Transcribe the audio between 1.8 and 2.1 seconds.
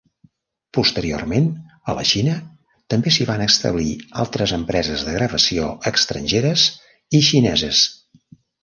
a la